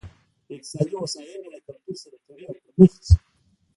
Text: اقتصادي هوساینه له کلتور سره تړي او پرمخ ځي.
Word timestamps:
اقتصادي 0.55 0.93
هوساینه 1.01 1.47
له 1.53 1.59
کلتور 1.65 1.95
سره 2.03 2.15
تړي 2.25 2.43
او 2.49 2.53
پرمخ 2.61 2.91
ځي. 3.05 3.15